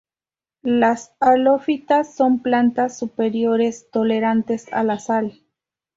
[0.63, 5.41] Las halófitas son plantas superiores tolerantes a la sal.